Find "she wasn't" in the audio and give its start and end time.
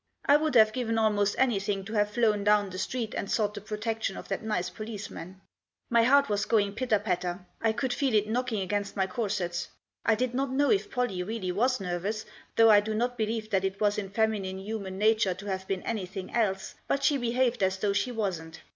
17.93-18.59